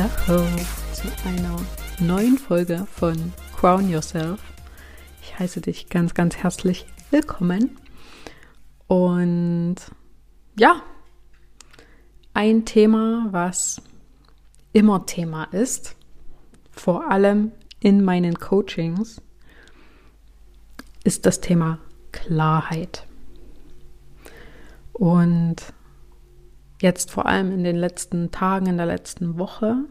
[0.00, 0.46] Hello
[0.94, 1.56] zu einer
[1.98, 4.40] neuen Folge von Crown Yourself.
[5.20, 7.76] Ich heiße dich ganz, ganz herzlich willkommen.
[8.86, 9.76] Und
[10.58, 10.82] ja,
[12.32, 13.82] ein Thema, was
[14.72, 15.96] immer Thema ist,
[16.70, 19.20] vor allem in meinen Coachings,
[21.04, 21.78] ist das Thema
[22.10, 23.06] Klarheit.
[24.94, 25.56] Und
[26.80, 29.84] jetzt vor allem in den letzten Tagen, in der letzten Woche,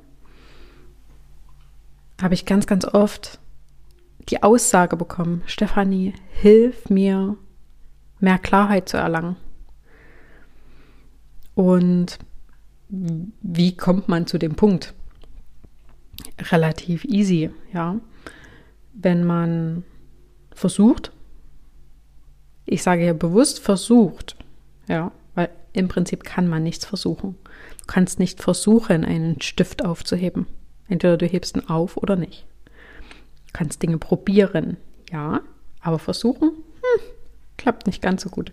[2.21, 3.39] habe ich ganz, ganz oft
[4.29, 7.37] die Aussage bekommen, Stefanie, hilf mir,
[8.19, 9.37] mehr Klarheit zu erlangen.
[11.55, 12.19] Und
[12.89, 14.93] wie kommt man zu dem Punkt?
[16.51, 17.99] Relativ easy, ja.
[18.93, 19.83] Wenn man
[20.53, 21.11] versucht,
[22.65, 24.35] ich sage ja bewusst versucht,
[24.87, 27.35] ja, weil im Prinzip kann man nichts versuchen.
[27.79, 30.47] Du kannst nicht versuchen, einen Stift aufzuheben.
[30.89, 32.45] Entweder du hebst ihn auf oder nicht.
[32.65, 34.77] Du kannst Dinge probieren,
[35.11, 35.41] ja,
[35.81, 37.01] aber versuchen, hm,
[37.57, 38.51] klappt nicht ganz so gut.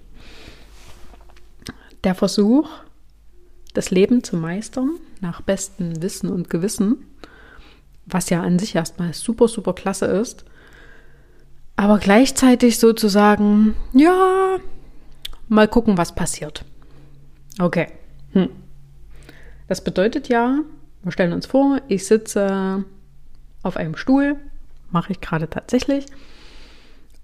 [2.05, 2.69] Der Versuch,
[3.75, 6.99] das Leben zu meistern, nach bestem Wissen und Gewissen,
[8.07, 10.45] was ja an sich erstmal super, super klasse ist,
[11.77, 14.59] aber gleichzeitig sozusagen, ja,
[15.49, 16.65] mal gucken, was passiert.
[17.59, 17.89] Okay.
[18.33, 18.49] Hm.
[19.69, 20.61] Das bedeutet ja,
[21.07, 22.85] wir stellen uns vor, ich sitze
[23.63, 24.37] auf einem Stuhl,
[24.91, 26.07] mache ich gerade tatsächlich,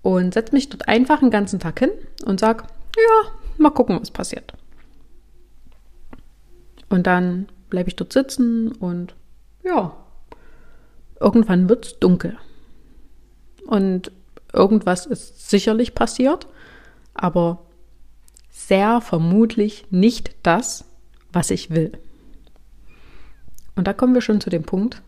[0.02, 1.90] und setze mich dort einfach den ganzen Tag hin
[2.24, 2.64] und sage,
[2.96, 4.52] ja, mal gucken, was passiert.
[6.88, 9.16] Und dann bleibe ich dort sitzen und
[9.64, 9.96] ja,
[11.18, 12.36] irgendwann wird es dunkel.
[13.66, 14.12] Und
[14.52, 16.46] irgendwas ist sicherlich passiert,
[17.14, 17.64] aber
[18.48, 20.84] sehr vermutlich nicht das,
[21.32, 21.98] was ich will.
[23.74, 25.02] Und da kommen wir schon zu dem Punkt,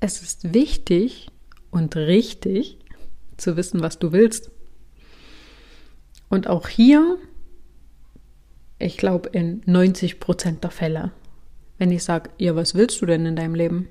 [0.00, 1.30] es ist wichtig
[1.70, 2.78] und richtig
[3.36, 4.50] zu wissen, was du willst.
[6.28, 7.16] Und auch hier,
[8.78, 11.12] ich glaube in 90 Prozent der Fälle,
[11.78, 13.88] wenn ich sage, ja, was willst du denn in deinem Leben?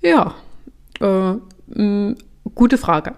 [0.00, 0.34] Ja,
[1.00, 1.34] äh,
[1.66, 2.16] mh,
[2.54, 3.14] gute Frage.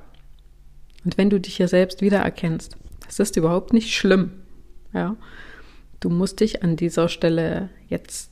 [1.04, 2.76] Und wenn du dich hier selbst wiedererkennst,
[3.06, 4.32] das ist überhaupt nicht schlimm.
[4.92, 5.16] Ja,
[6.00, 8.30] du musst dich an dieser Stelle jetzt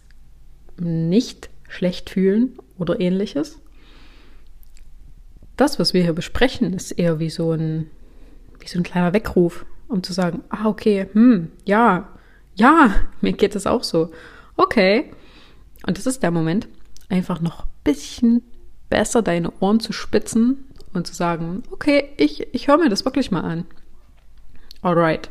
[0.78, 3.58] nicht schlecht fühlen oder ähnliches.
[5.56, 7.90] Das, was wir hier besprechen, ist eher wie so ein,
[8.58, 12.08] wie so ein kleiner Weckruf, um zu sagen, ah, okay, hm, ja,
[12.54, 14.10] ja, mir geht es auch so.
[14.56, 15.12] Okay.
[15.86, 16.68] Und das ist der Moment,
[17.08, 18.42] einfach noch ein bisschen
[18.88, 23.30] besser deine Ohren zu spitzen und zu sagen, okay, ich, ich höre mir das wirklich
[23.30, 23.66] mal an.
[24.82, 25.30] Alright.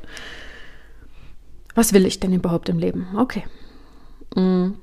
[1.76, 3.08] Was will ich denn überhaupt im Leben?
[3.16, 3.44] Okay.
[4.36, 4.76] Mhm.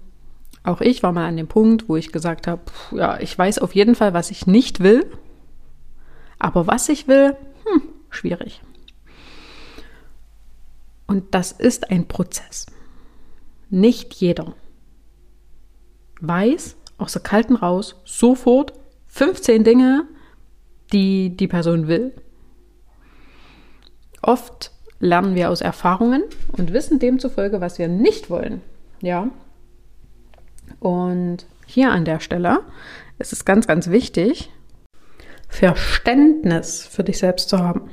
[0.62, 2.62] Auch ich war mal an dem Punkt, wo ich gesagt habe,
[2.92, 5.06] ja, ich weiß auf jeden Fall, was ich nicht will.
[6.38, 8.62] Aber was ich will, hm, schwierig.
[11.06, 12.66] Und das ist ein Prozess.
[13.70, 14.54] Nicht jeder
[16.20, 18.74] weiß aus der kalten raus sofort
[19.08, 20.04] 15 Dinge,
[20.92, 22.12] die die Person will.
[24.22, 26.22] Oft lernen wir aus Erfahrungen
[26.52, 28.60] und wissen demzufolge, was wir nicht wollen.
[29.00, 29.30] Ja.
[30.78, 32.60] Und hier an der Stelle
[33.18, 34.50] ist es ganz, ganz wichtig,
[35.48, 37.90] Verständnis für dich selbst zu haben.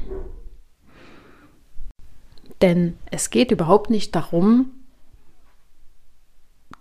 [2.62, 4.72] Denn es geht überhaupt nicht darum,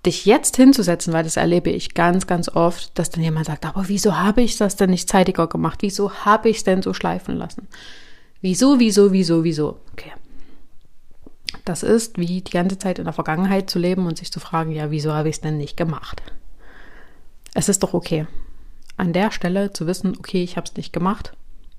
[0.07, 3.89] dich jetzt hinzusetzen, weil das erlebe ich ganz, ganz oft, dass dann jemand sagt, aber
[3.89, 5.83] wieso habe ich das denn nicht zeitiger gemacht?
[5.83, 7.67] Wieso habe ich es denn so schleifen lassen?
[8.41, 9.81] Wieso, wieso, wieso, wieso?
[9.93, 10.13] Okay.
[11.65, 14.73] Das ist wie die ganze Zeit in der Vergangenheit zu leben und sich zu fragen,
[14.73, 16.23] ja, wieso habe ich es denn nicht gemacht?
[17.55, 18.27] Es ist doch okay.
[18.97, 21.33] An der Stelle zu wissen, okay, ich habe es nicht gemacht,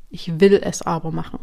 [0.10, 1.40] ich will es aber machen.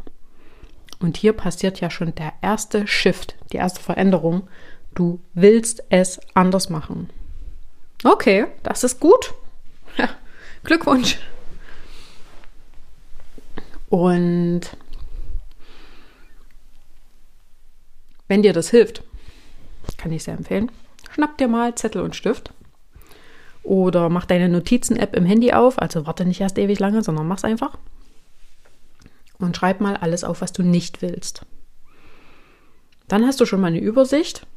[1.00, 4.48] Und hier passiert ja schon der erste Shift, die erste Veränderung,
[4.94, 7.10] Du willst es anders machen.
[8.04, 9.34] Okay, das ist gut.
[10.64, 11.18] Glückwunsch.
[13.88, 14.60] Und
[18.34, 19.04] wenn dir das hilft,
[19.96, 20.72] kann ich sehr empfehlen,
[21.12, 22.52] schnapp dir mal Zettel und Stift
[23.62, 25.78] oder mach deine Notizen-App im Handy auf.
[25.78, 27.78] Also warte nicht erst ewig lange, sondern mach's einfach.
[29.38, 31.46] Und schreib mal alles auf, was du nicht willst.
[33.06, 34.48] Dann hast du schon mal eine Übersicht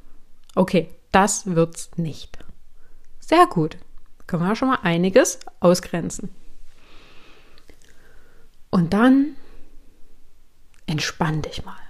[0.56, 2.40] Okay, das wird's nicht.
[3.20, 3.78] Sehr gut.
[4.26, 6.30] Können wir schon mal einiges ausgrenzen.
[8.72, 9.36] Und dann
[10.88, 11.87] entspann dich mal.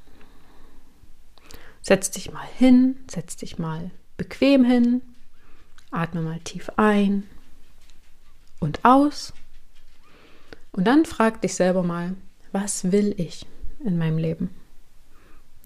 [1.88, 5.02] Setz dich mal hin, setz dich mal bequem hin,
[5.90, 7.24] Atme mal tief ein
[8.60, 9.32] und aus.
[10.74, 12.18] Und dann frag dich selber mal,
[12.52, 13.46] was will ich
[13.86, 14.50] in meinem Leben?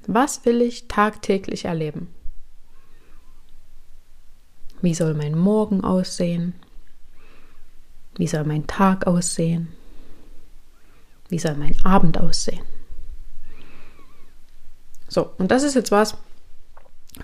[0.06, 2.14] Was will ich tagtäglich erleben?
[4.80, 6.54] Wie soll mein Morgen aussehen?
[8.14, 9.70] Wie soll mein Tag aussehen?
[11.30, 12.62] Wie soll mein Abend aussehen?
[15.12, 16.16] So, und das ist jetzt was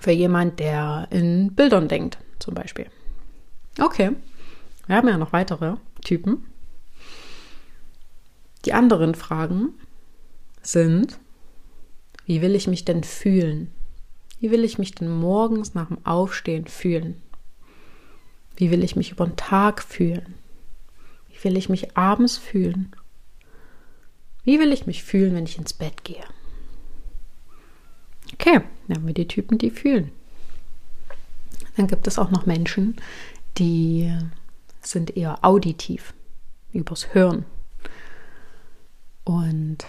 [0.02, 2.88] für jemand, der in Bildern denkt, zum Beispiel.
[3.80, 4.12] Okay,
[4.88, 6.46] wir haben ja noch weitere Typen.
[8.66, 9.70] Die anderen Fragen
[10.62, 11.18] sind,
[12.26, 13.72] wie will ich mich denn fühlen?
[14.42, 17.22] Wie will ich mich denn morgens nach dem Aufstehen fühlen?
[18.58, 20.34] Wie will ich mich über den Tag fühlen?
[21.30, 22.94] Wie will ich mich abends fühlen?
[24.44, 26.26] Wie will ich mich fühlen, wenn ich ins Bett gehe?
[28.48, 30.10] Okay, dann haben wir die Typen, die fühlen.
[31.76, 32.96] Dann gibt es auch noch Menschen,
[33.58, 34.14] die
[34.82, 36.14] sind eher auditiv,
[36.72, 37.44] übers Hören.
[39.26, 39.80] Und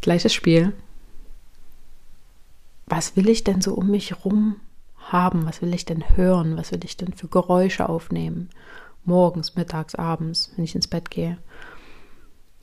[0.00, 0.74] gleiches Spiel.
[2.86, 4.60] Was will ich denn so um mich herum
[4.96, 5.44] haben?
[5.44, 6.56] Was will ich denn hören?
[6.56, 8.48] Was will ich denn für Geräusche aufnehmen?
[9.04, 11.38] Morgens, mittags, abends, wenn ich ins Bett gehe.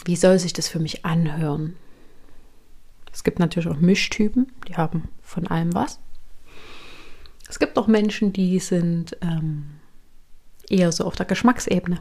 [0.05, 1.75] Wie soll sich das für mich anhören?
[3.19, 5.99] Es gibt natürlich auch Mischtypen, die haben von allem was.
[7.49, 9.71] Es gibt auch Menschen, die sind ähm,
[10.69, 11.99] eher so auf der Geschmacksebene.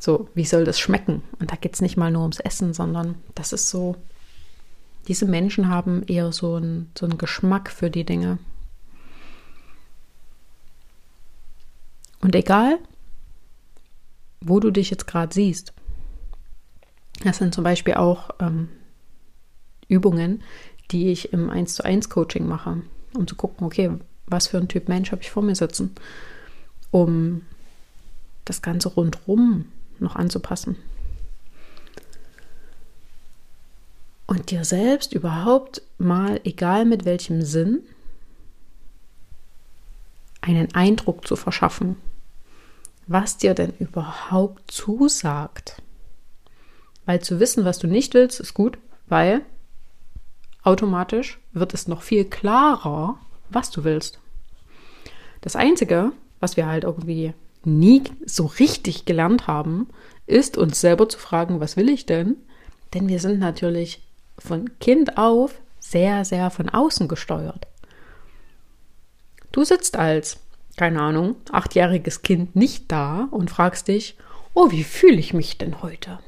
[0.00, 1.22] So, wie soll das schmecken?
[1.38, 3.94] Und da geht es nicht mal nur ums Essen, sondern das ist so,
[5.06, 8.38] diese Menschen haben eher so, ein, so einen Geschmack für die Dinge.
[12.20, 12.80] Und egal,
[14.40, 15.72] wo du dich jetzt gerade siehst,
[17.22, 18.68] das sind zum Beispiel auch ähm,
[19.88, 20.42] Übungen,
[20.90, 22.82] die ich im 1 zu 1 Coaching mache,
[23.14, 23.90] um zu gucken, okay,
[24.26, 25.94] was für ein Typ Mensch habe ich vor mir sitzen,
[26.90, 27.42] um
[28.44, 29.66] das Ganze rundherum
[29.98, 30.76] noch anzupassen.
[34.26, 37.82] Und dir selbst überhaupt mal, egal mit welchem Sinn,
[40.40, 41.96] einen Eindruck zu verschaffen,
[43.06, 45.82] was dir denn überhaupt zusagt.
[47.04, 49.42] Weil zu wissen, was du nicht willst, ist gut, weil
[50.66, 53.18] automatisch wird es noch viel klarer,
[53.48, 54.18] was du willst.
[55.40, 57.34] Das Einzige, was wir halt irgendwie
[57.64, 59.88] nie so richtig gelernt haben,
[60.26, 62.36] ist uns selber zu fragen, was will ich denn?
[62.94, 64.02] Denn wir sind natürlich
[64.38, 67.66] von Kind auf sehr, sehr von außen gesteuert.
[69.52, 70.38] Du sitzt als,
[70.76, 74.16] keine Ahnung, achtjähriges Kind nicht da und fragst dich,
[74.52, 76.18] oh, wie fühle ich mich denn heute?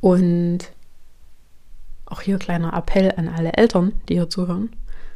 [0.00, 0.70] Und
[2.06, 4.70] auch hier kleiner Appell an alle Eltern, die hier zuhören.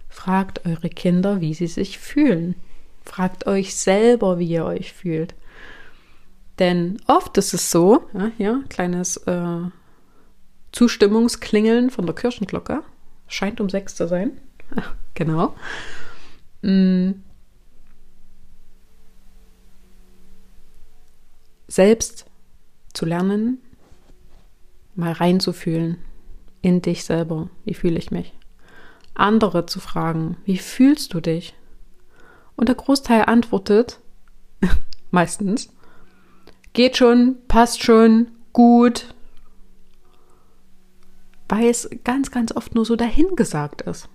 [0.09, 2.57] Fragt eure Kinder, wie sie sich fühlen.
[3.05, 5.35] Fragt euch selber, wie ihr euch fühlt.
[6.59, 9.61] Denn oft ist es so, ja, hier, kleines äh,
[10.73, 12.83] Zustimmungsklingeln von der Kirchenglocke.
[13.29, 14.33] Scheint um sechs zu sein.
[15.15, 15.55] genau.
[16.63, 17.13] Mm.
[21.69, 22.27] Selbst
[22.93, 23.59] zu lernen,
[24.97, 25.99] mal reinzufühlen
[26.63, 27.49] in dich selber.
[27.65, 28.33] Wie fühle ich mich?
[29.15, 31.55] Andere zu fragen, wie fühlst du dich?
[32.57, 34.01] Und der Großteil antwortet,
[35.11, 35.73] meistens,
[36.73, 39.15] geht schon, passt schon, gut,
[41.49, 44.09] weil es ganz, ganz oft nur so dahingesagt ist.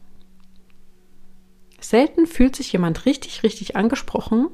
[1.79, 4.47] Selten fühlt sich jemand richtig, richtig angesprochen,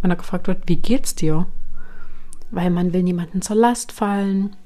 [0.00, 1.46] wenn er gefragt wird, wie geht's dir?
[2.50, 4.56] Weil man will niemanden zur Last fallen,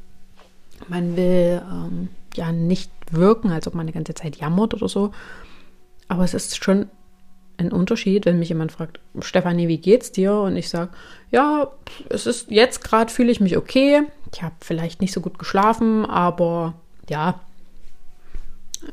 [0.90, 5.12] man will ähm, ja nicht wirken, als ob man die ganze Zeit jammert oder so.
[6.08, 6.88] Aber es ist schon
[7.56, 10.34] ein Unterschied, wenn mich jemand fragt, Stefanie, wie geht's dir?
[10.34, 10.90] Und ich sage,
[11.30, 11.70] ja,
[12.08, 14.02] es ist jetzt gerade fühle ich mich okay.
[14.32, 16.74] Ich habe vielleicht nicht so gut geschlafen, aber
[17.08, 17.40] ja,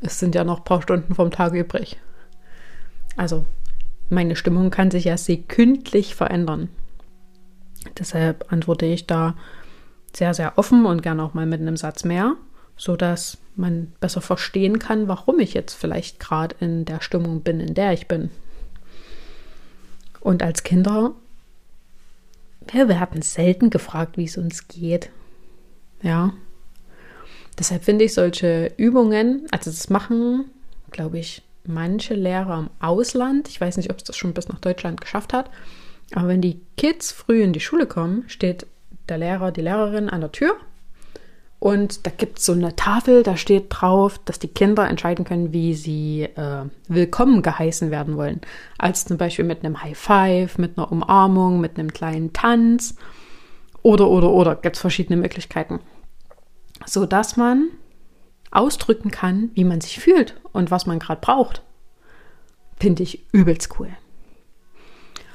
[0.02, 1.98] es sind ja noch ein paar Stunden vom Tag übrig.
[3.16, 3.44] Also,
[4.10, 6.68] meine Stimmung kann sich ja sekündlich verändern.
[7.98, 9.34] Deshalb antworte ich da
[10.14, 12.36] sehr, sehr offen und gerne auch mal mit einem Satz mehr,
[12.76, 17.74] sodass man besser verstehen kann, warum ich jetzt vielleicht gerade in der Stimmung bin, in
[17.74, 18.30] der ich bin.
[20.20, 21.12] Und als Kinder,
[22.72, 25.10] wir hatten selten gefragt, wie es uns geht.
[26.02, 26.32] Ja.
[27.58, 30.44] Deshalb finde ich solche Übungen, also das machen,
[30.90, 33.48] glaube ich, manche Lehrer im Ausland.
[33.48, 35.50] Ich weiß nicht, ob es das schon bis nach Deutschland geschafft hat.
[36.14, 38.66] Aber wenn die Kids früh in die Schule kommen, steht
[39.08, 40.56] der Lehrer, die Lehrerin an der Tür
[41.58, 45.52] Und da gibt es so eine Tafel, da steht drauf, dass die Kinder entscheiden können,
[45.52, 48.40] wie sie äh, willkommen geheißen werden wollen.
[48.78, 52.94] Als zum Beispiel mit einem High Five, mit einer Umarmung, mit einem kleinen Tanz
[53.82, 54.54] oder, oder, oder.
[54.54, 55.80] Gibt es verschiedene Möglichkeiten.
[56.86, 57.70] So dass man
[58.50, 61.62] ausdrücken kann, wie man sich fühlt und was man gerade braucht.
[62.78, 63.88] Finde ich übelst cool.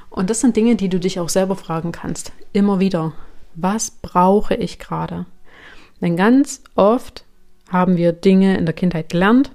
[0.09, 2.31] Und das sind Dinge, die du dich auch selber fragen kannst.
[2.53, 3.13] Immer wieder.
[3.55, 5.25] Was brauche ich gerade?
[6.01, 7.25] Denn ganz oft
[7.69, 9.51] haben wir Dinge in der Kindheit gelernt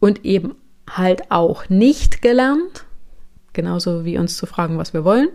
[0.00, 0.56] und eben
[0.88, 2.84] halt auch nicht gelernt.
[3.52, 5.28] Genauso wie uns zu fragen, was wir wollen.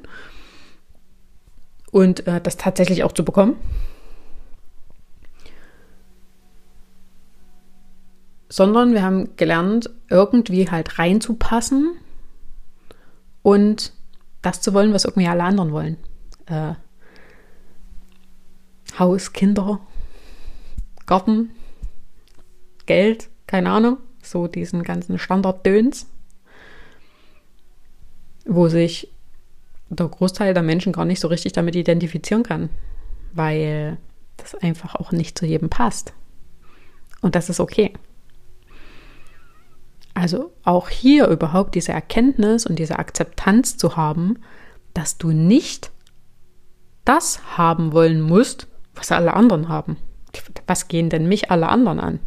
[1.92, 3.56] Und äh, das tatsächlich auch zu bekommen.
[8.50, 11.96] Sondern wir haben gelernt, irgendwie halt reinzupassen
[13.42, 13.92] und
[14.42, 15.98] das zu wollen, was irgendwie alle anderen wollen.
[16.46, 16.74] Äh,
[19.00, 19.80] Haus, Kinder,
[21.06, 21.52] Garten,
[22.86, 26.08] Geld, keine Ahnung, so diesen ganzen Standarddöns,
[28.46, 29.12] wo sich
[29.90, 32.70] der Großteil der Menschen gar nicht so richtig damit identifizieren kann,
[33.34, 33.98] weil
[34.38, 36.14] das einfach auch nicht zu jedem passt.
[37.22, 37.94] Und das ist okay.
[40.14, 44.40] Also auch hier überhaupt diese Erkenntnis und diese Akzeptanz zu haben,
[44.94, 45.92] dass du nicht
[47.04, 49.98] das haben wollen musst, was alle anderen haben.
[50.68, 52.20] Was gehen denn mich alle anderen an?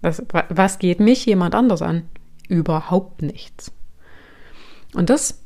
[0.00, 2.08] Was, was geht mich jemand anders an?
[2.48, 3.72] Überhaupt nichts.
[4.94, 5.42] Und das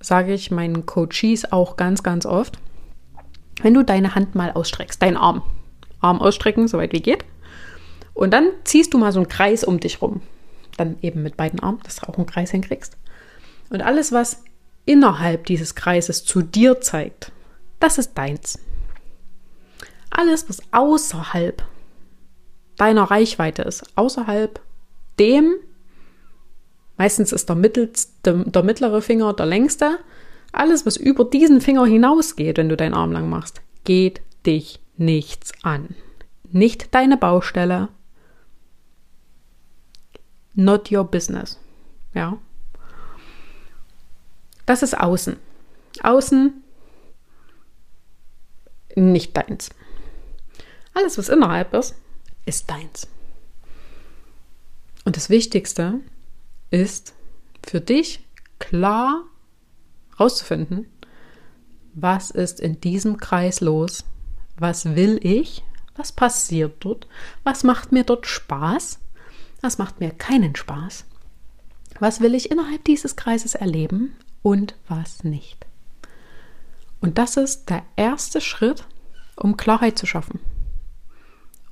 [0.00, 2.58] sage ich meinen Coaches auch ganz, ganz oft.
[3.62, 5.42] Wenn du deine Hand mal ausstreckst, deinen Arm,
[6.00, 7.24] Arm ausstrecken, soweit wie geht,
[8.14, 10.22] und dann ziehst du mal so einen Kreis um dich rum.
[10.76, 12.96] Dann eben mit beiden Armen, dass du auch einen Kreis hinkriegst.
[13.68, 14.42] Und alles, was
[14.84, 17.32] innerhalb dieses Kreises zu dir zeigt,
[17.80, 18.58] das ist deins.
[20.10, 21.62] Alles, was außerhalb
[22.76, 24.60] deiner Reichweite ist, außerhalb
[25.18, 25.54] dem,
[26.96, 29.98] meistens ist der, mittelste, der mittlere Finger der längste,
[30.52, 35.52] alles, was über diesen Finger hinausgeht, wenn du deinen Arm lang machst, geht dich nichts
[35.62, 35.94] an.
[36.50, 37.88] Nicht deine Baustelle.
[40.54, 41.58] Not your business.
[42.14, 42.38] Ja.
[44.66, 45.36] Das ist außen.
[46.02, 46.64] Außen
[48.96, 49.70] nicht deins.
[50.94, 51.94] Alles, was innerhalb ist,
[52.46, 53.06] ist deins.
[55.04, 56.00] Und das Wichtigste
[56.70, 57.14] ist
[57.66, 58.26] für dich
[58.58, 59.24] klar
[60.18, 60.86] rauszufinden,
[61.94, 64.04] was ist in diesem Kreis los,
[64.56, 65.64] was will ich,
[65.96, 67.08] was passiert dort,
[67.44, 68.98] was macht mir dort Spaß,
[69.60, 71.04] was macht mir keinen Spaß,
[71.98, 75.66] was will ich innerhalb dieses Kreises erleben und was nicht.
[77.00, 78.84] Und das ist der erste Schritt,
[79.36, 80.40] um Klarheit zu schaffen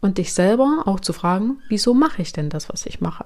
[0.00, 3.24] und dich selber auch zu fragen, wieso mache ich denn das, was ich mache?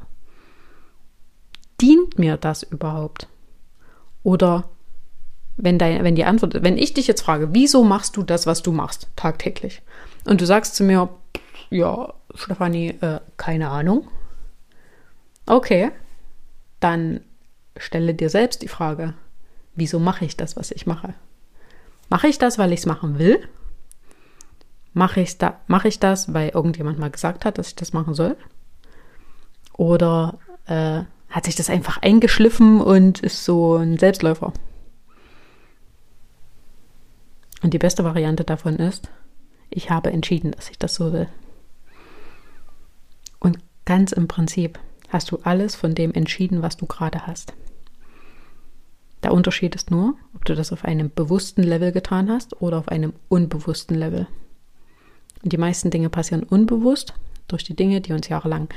[1.81, 3.29] Dient mir das überhaupt?
[4.23, 4.69] Oder
[5.57, 8.62] wenn, dein, wenn die Antwort, wenn ich dich jetzt frage, wieso machst du das, was
[8.62, 9.83] du machst, tagtäglich?
[10.25, 11.09] Und du sagst zu mir,
[11.71, 14.09] ja, Stefanie, äh, keine Ahnung.
[15.47, 15.91] Okay,
[16.81, 17.21] dann
[17.76, 19.14] stelle dir selbst die Frage,
[19.75, 21.14] wieso mache ich das, was ich mache?
[22.09, 23.49] Mache ich das, weil ich es machen will?
[24.94, 28.14] Mache ich, da, mache ich das, weil irgendjemand mal gesagt hat, dass ich das machen
[28.14, 28.37] soll?
[29.72, 34.52] Oder äh, hat sich das einfach eingeschliffen und ist so ein Selbstläufer?
[37.62, 39.08] Und die beste Variante davon ist,
[39.70, 41.28] ich habe entschieden, dass ich das so will.
[43.38, 47.54] Und ganz im Prinzip hast du alles von dem entschieden, was du gerade hast.
[49.22, 52.88] Der Unterschied ist nur, ob du das auf einem bewussten Level getan hast oder auf
[52.88, 54.26] einem unbewussten Level.
[55.42, 57.14] Und die meisten Dinge passieren unbewusst
[57.49, 58.68] durch die Dinge, die uns jahrelang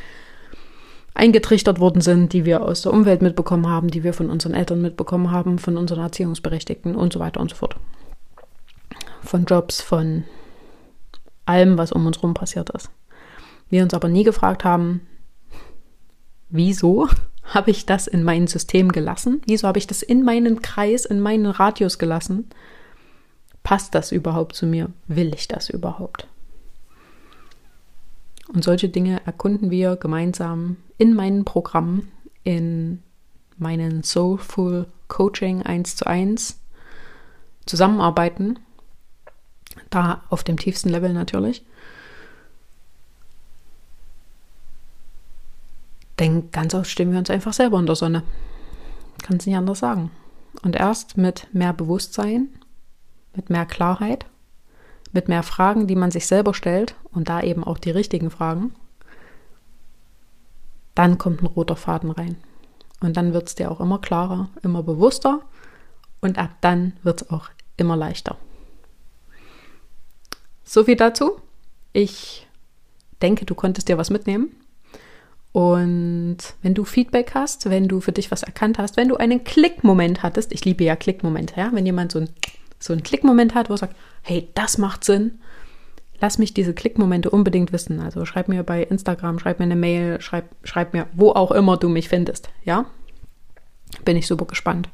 [1.15, 4.81] eingetrichtert worden sind, die wir aus der Umwelt mitbekommen haben, die wir von unseren Eltern
[4.81, 7.77] mitbekommen haben, von unseren Erziehungsberechtigten und so weiter und so fort.
[9.21, 10.25] Von Jobs, von
[11.45, 12.91] allem, was um uns herum passiert ist.
[13.69, 15.07] Wir uns aber nie gefragt haben,
[16.49, 17.07] wieso
[17.45, 19.41] habe ich das in mein System gelassen?
[19.47, 22.49] Wieso habe ich das in meinen Kreis, in meinen Radius gelassen?
[23.63, 24.91] Passt das überhaupt zu mir?
[25.07, 26.27] Will ich das überhaupt?
[28.53, 32.11] Und solche Dinge erkunden wir gemeinsam in meinen Programmen,
[32.43, 33.01] in
[33.57, 36.59] meinen Soulful Coaching 1 zu 1
[37.65, 38.59] zusammenarbeiten.
[39.89, 41.65] Da auf dem tiefsten Level natürlich.
[46.19, 48.23] Denn ganz oft stehen wir uns einfach selber in der Sonne.
[49.23, 50.11] Kann es nicht anders sagen.
[50.61, 52.49] Und erst mit mehr Bewusstsein,
[53.35, 54.25] mit mehr Klarheit,
[55.11, 58.75] mit mehr Fragen, die man sich selber stellt und da eben auch die richtigen Fragen,
[60.93, 62.37] dann kommt ein roter Faden rein.
[63.01, 65.41] Und dann wird es dir auch immer klarer, immer bewusster
[66.21, 68.37] und ab dann wird es auch immer leichter.
[70.63, 71.39] So viel dazu.
[71.93, 72.47] Ich
[73.21, 74.55] denke, du konntest dir was mitnehmen.
[75.51, 79.43] Und wenn du Feedback hast, wenn du für dich was erkannt hast, wenn du einen
[79.43, 82.29] Klickmoment hattest, ich liebe ja Klickmomente, ja, wenn jemand so, ein,
[82.77, 85.39] so einen Klickmoment hat, wo er sagt, hey, das macht Sinn,
[86.19, 87.99] lass mich diese Klickmomente unbedingt wissen.
[87.99, 91.77] Also schreib mir bei Instagram, schreib mir eine Mail, schreib, schreib mir, wo auch immer
[91.77, 92.85] du mich findest, ja.
[94.03, 94.89] Bin ich super gespannt.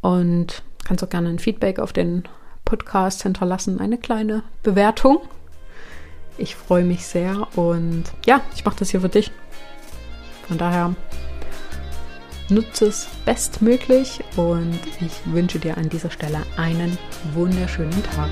[0.00, 2.24] Und kannst auch gerne ein Feedback auf den
[2.64, 5.20] Podcast hinterlassen, eine kleine Bewertung.
[6.36, 9.30] Ich freue mich sehr und ja, ich mache das hier für dich.
[10.48, 10.94] Von daher
[12.48, 16.98] nutze es bestmöglich und ich wünsche dir an dieser Stelle einen
[17.34, 18.30] wunderschönen Tag.